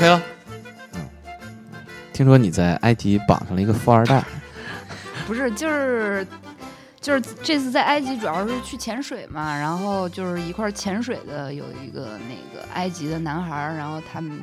[0.00, 0.22] OK 了。
[0.94, 1.08] 嗯，
[2.10, 4.24] 听说你在埃及绑上了一个富二代，
[5.28, 6.26] 不是，就是
[7.02, 14.42] 就是这次在埃及主要是去潜水嘛，然后就是一块儿潜水的有一个那个埃及的男孩儿，然后他们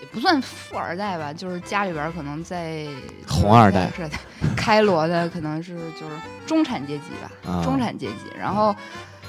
[0.00, 2.88] 也不算富二代吧，就是家里边儿可能在
[3.30, 4.16] 红二代是的，
[4.56, 6.16] 开罗的可能是就是
[6.48, 8.74] 中产阶级吧，啊中产阶级，然后。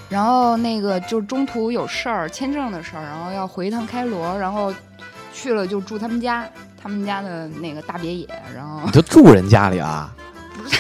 [0.10, 4.74] 然后那个就中途有事儿，签证的事儿，然后要回一趟开罗，然后
[5.34, 6.48] 去了就住他们家，
[6.82, 10.14] 他们家的那个大别野，然后你就住人家里啊？
[10.56, 10.80] 不是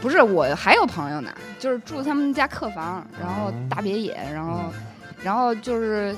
[0.00, 4.72] 不是我还有朋友呢，就是住他们家客房，然后哦大别野，然后
[5.22, 6.14] 然后就是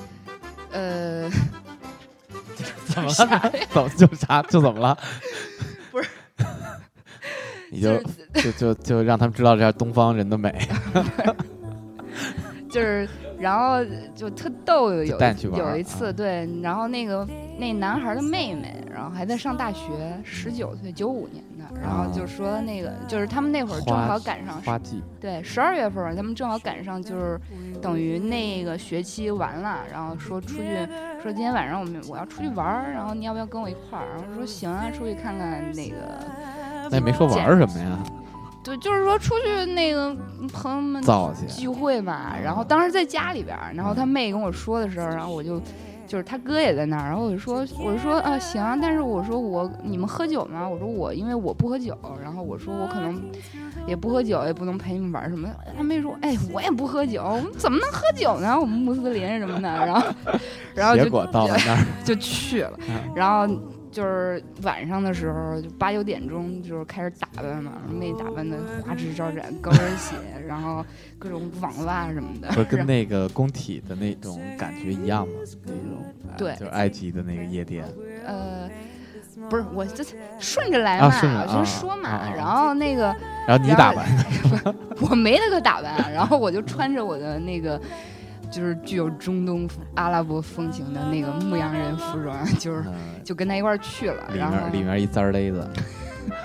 [0.70, 1.30] 呃，
[2.86, 3.52] 怎么了？
[3.72, 4.98] 怎么就啥就怎么了？
[5.90, 6.08] 不是，
[7.70, 8.02] 你就就
[8.34, 10.68] 就就就让他们知道这下东方人的美。
[12.70, 13.08] 就是，
[13.40, 15.18] 然后就特逗，有
[15.56, 16.12] 有一次啊。
[16.12, 17.26] 对，然后那个
[17.58, 19.88] 那男孩的妹妹，然后还在上大学，
[20.22, 27.40] 十九岁，九五年的，然后就说那个就是他们那会儿正好赶上花季，对，十二月份他们正好赶上，就是
[27.80, 30.86] 等于那个学期完了，然后说出去，
[31.22, 34.06] 说今天晚上我们我要出去玩儿，然后你要不要跟我一块儿？
[34.16, 35.96] 然后说行啊，出去看看那个，
[36.90, 37.98] 那也没说玩什么呀，
[38.62, 40.14] 对，就是说出去那个
[40.52, 41.46] 朋友们造去。
[41.46, 42.32] 聚会嘛。
[42.42, 45.60] 然后当时在家里边儿，然后他妹跟我说的时候，然后我就。
[46.10, 50.68] 就是他哥也在那儿，然后我就说，我就说啊行啊，但是我说我你们喝酒吗？
[50.68, 53.22] 我说我因为我不喝酒，然后我说我可能
[53.86, 55.56] 也不喝酒，也不能陪你们玩什么的。
[55.76, 58.58] 他妹说，哎，我也不喝酒，我们怎么能喝酒呢？
[58.60, 60.08] 我们穆斯林什么的，然后
[60.74, 63.46] 然后就结果到了那儿， 就去了嗯，然后
[63.90, 70.14] 就是晚上的时候，就八九点钟就是开始打扮嘛，妹打扮的花枝招展，高跟鞋，
[70.46, 70.84] 然后
[71.18, 75.34] 各种网袜什么的， 不是跟那个工体的那种感觉一样吗？
[75.64, 77.84] 那种啊对就是埃及的那个夜店，
[78.26, 78.68] 呃。
[79.48, 80.04] 不是我这
[80.38, 83.04] 顺着来嘛，就啊说嘛，然后那个
[83.48, 84.06] 然后你打扮，
[85.00, 87.80] 我没那个打扮，然后我就穿着我的那个，
[88.50, 92.94] 就是具有中东阿拉伯风情的那个牧羊人服装， 就是嗯。
[93.24, 95.70] 就跟他一块儿去了，里然后里面一簪儿勒子，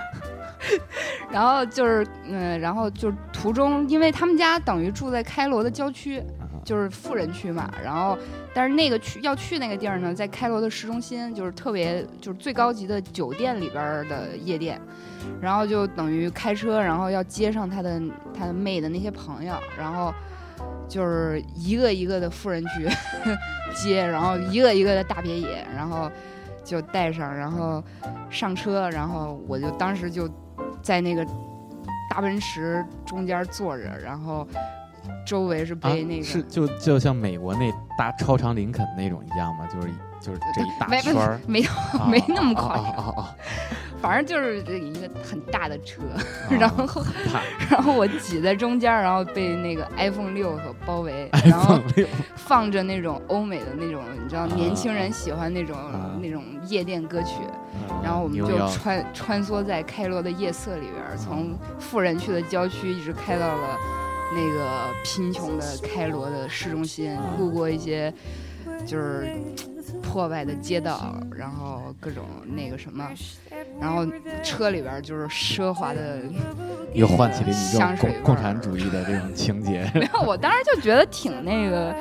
[1.32, 8.18] 然后就是嗯、然后就是途中，因为他们家等于住在开罗的郊区，啊就是富人区嘛，然后
[8.54, 14.82] 但是那个去要去那个地儿呢，在开罗的市中心，就是特别就是最高级的酒店里边的夜店，
[15.40, 18.02] 然后就等于开车，然后要接上他的
[18.34, 20.12] 他的妹的那些朋友，然后
[20.90, 22.90] 就是一个一个的富人区
[23.76, 26.12] 接，然后一个一个的大别野，然后
[26.64, 27.84] 就带上，然后
[28.32, 30.28] 上车，然后我就当时就
[30.82, 31.24] 在那个
[32.10, 34.48] 大奔驰中间坐着，然后
[35.26, 39.68] 周围是啊被那个、是就就像美国那大超长林肯那种一样吗？
[39.74, 39.88] 就是
[40.22, 41.70] 就是这一大没圈儿，没有
[42.00, 43.36] 啊没那么啊夸张，啊啊啊。
[44.02, 46.22] 反正就是这一个很大的车， 啊
[46.60, 46.86] 然后
[47.72, 51.80] 然后我挤在中间，然后被那个 iPhone 六所包围，然后
[52.36, 57.38] 放着那种欧美的那种，你知道年轻人喜欢那种、啊那种夜店歌曲，
[57.74, 63.78] 嗯然后我们就穿穿梭在开罗的夜色里边，从富人区的郊区一直开到了
[64.34, 68.14] 那个贫穷的开罗的市中心，啊路过一些
[68.86, 69.28] 就是
[70.02, 73.08] 破败的街道，然后各种那个什么，
[73.80, 74.06] 然后
[74.44, 76.20] 车里边儿就是奢华的，
[76.94, 79.90] 又唤起了你这种共共产主义的这种情节。
[79.94, 81.96] 没有，我当时就觉得挺那个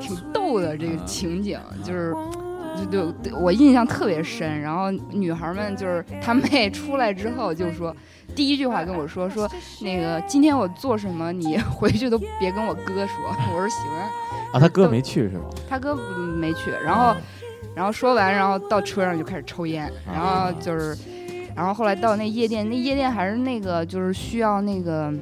[0.00, 2.14] 挺逗的这个情景，就是。
[2.84, 7.94] 就就我印象特别深，然后女孩们就是她妹出来之后就说，
[8.34, 9.48] 第一句话跟我说说
[9.80, 13.16] 那个今天我做什么，你 回去都别跟我哥说。
[13.54, 14.10] 我说行啊，
[14.52, 15.44] 啊，他哥没去是吗？
[15.68, 17.14] 他哥没去，然后
[17.74, 20.96] 然后说完，然后到车上就开始抽烟，然后就是，
[21.54, 25.12] 然后后来到那夜店，那夜店还是那个就是需要那个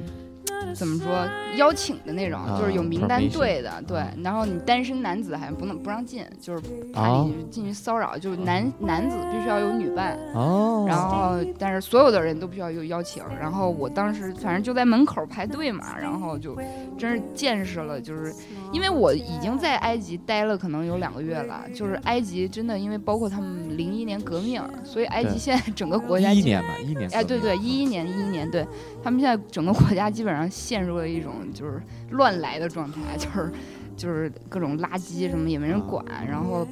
[0.75, 4.11] 怎么说邀请的那种，啊就是有名单对的，对啊。
[4.23, 6.61] 然后你单身男子还不能不让进，就是
[6.93, 13.23] 怕哦你进去骚扰，就是男男子必须要有女伴，哦，然后但是所有的人都必须要有邀请。
[13.39, 16.55] 然后我当时反正就在门口排队嘛，然后就
[16.97, 18.33] 真是见识了，就是
[18.71, 28.65] 因为我已经在埃及待了可能有两个月了，就是埃及真的因为包括他们零一年革命，所以埃及现在整个国家基一一年吧，一一年哎，对对，一一年，一一年，对
[29.03, 31.79] 他们现在整个国家基本上陷入了一种就是
[32.09, 33.51] 乱来的状态，就是
[33.95, 36.67] 就是各种垃圾什么也没人管，然后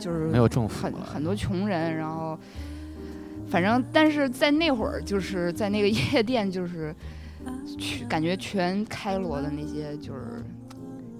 [0.00, 2.38] 就是没有政府很很多穷人，然后
[3.48, 6.94] 反正但是在那会儿就是在那个夜店，就是
[7.78, 10.42] 去感觉全开罗的那些就是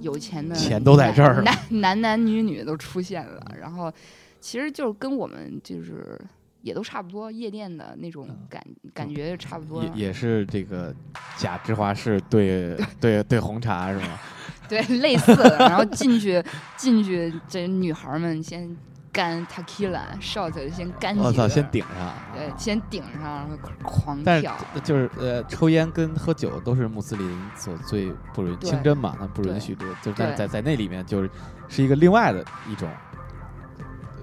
[0.00, 3.92] 有钱的钱都在这儿男男男男女女都出现了，然后
[4.40, 6.18] 其实就是跟我们就是
[6.64, 8.64] 也都差不多，夜店的那种嗯感、
[8.94, 9.84] 感觉就差不多。
[9.84, 10.92] 也也是这个
[11.36, 14.18] 假芝华士对对对红茶是吗？
[14.66, 15.58] 对，类似的。
[15.58, 16.42] 然后进去
[16.74, 18.74] 进去，这女孩儿们先
[19.12, 21.14] 干 tequila shot，先干。
[21.18, 22.14] 我操，先顶上。
[22.34, 24.56] 对，啊先顶上，然后狂但是跳。
[24.82, 31.30] 就是呃，抽烟跟喝酒都是穆斯林所最不允对清真嘛，他不允许的，就是但是在在那里面就是
[31.68, 32.88] 是一个另外的一种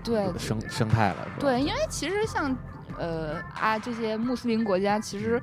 [0.04, 1.28] 对生生态了？
[1.40, 2.56] 对，因为其实像
[2.98, 5.42] 呃啊这些穆斯林国家，其实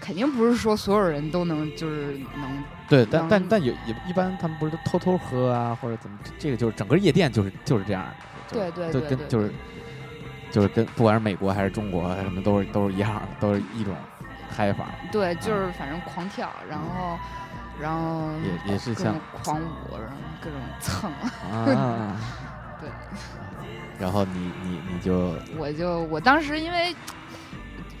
[0.00, 6.18] 肯定不是说所有人都能就是能对，但但但也也一般他们不是都偷偷喝啊，或者怎么？
[6.24, 8.04] 这这个就是整个夜店就是就是这样
[8.50, 9.52] 对对就对对跟就是
[10.50, 13.94] 就是跟不管是美国还是中国什么都是都是一样的，都是一种
[14.50, 17.16] 嗨法，对，就是反正狂跳，然后
[17.80, 18.30] 然后
[18.66, 21.10] 也也是像狂舞，然后各种蹭。
[21.52, 22.16] 啊，
[22.80, 22.88] 对，
[23.98, 26.94] 然后你你你就 我就我当时因为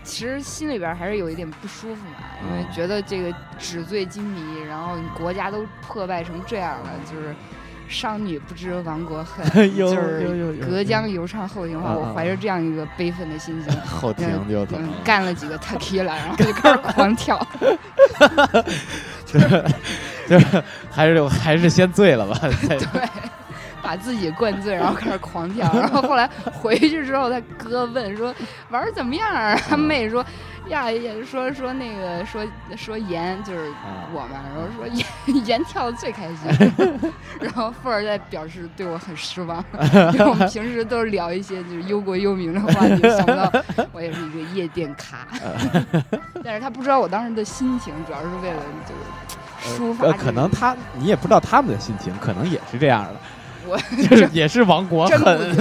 [0.02, 7.34] 其实心里边还是有一点不舒服嘛，因为嗯觉得这个纸醉金迷，然后国家都破败成这样了，就是。
[7.90, 9.44] 商女不知亡国恨，
[9.76, 11.92] 就是隔江犹唱后庭花。
[11.94, 14.64] 嗯我怀着这样一个悲愤的心情，后庭就
[15.02, 17.44] 干了几个 tequila，然后就开始狂跳。
[19.26, 19.64] 就是
[20.28, 22.38] 就是还是还是先醉了吧，
[22.68, 22.78] 对，
[23.90, 25.68] 把自己灌醉，然后开始狂跳。
[25.74, 28.32] 然后后来回去之后，他哥问说
[28.68, 29.56] 玩儿怎么样啊？
[29.68, 30.24] 他妹说
[30.68, 32.46] 呀，也说说那个说
[32.76, 36.72] 说严就是啊我嘛，然后说严严 跳的最开心。
[37.42, 39.58] 然后富二代表示对我很失望，
[40.12, 43.50] 因为我们平时都是聊一些就是忧国忧民的话题，想不到
[43.90, 45.26] 我也是一个夜店咖。
[46.44, 53.14] 但是他不知道我当时的心情，主要是为了就是抒发、呃，可能他你也不知道他们的心情，可能也是这样的，
[53.66, 53.76] 我
[54.08, 55.56] 就是也是亡国恨。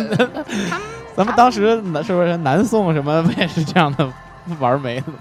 [1.16, 4.07] 咱们当时南是不是南宋什么不也是这样的
[4.60, 5.18] 玩没的吗？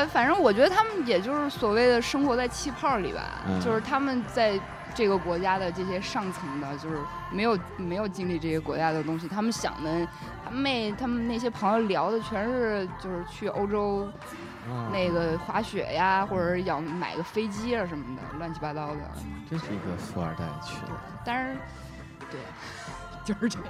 [0.00, 4.58] 那反正我觉得他们也就是所谓的生活在气泡里吧，嗯就是他们在
[4.94, 6.98] 这个国家的这些上层的，就是
[7.30, 10.08] 没有没有经历这些国家的东西，他们想的，
[10.42, 14.08] 他妹他们那些朋友聊的全是就是去欧洲
[14.70, 19.00] 嗯那个滑雪呀，或者是要买个飞机啊什么的，乱七八糟的。
[19.50, 20.92] 真是一个富二代去的。
[21.26, 21.60] 但是，
[22.30, 22.40] 对，
[23.22, 23.68] 就是这样。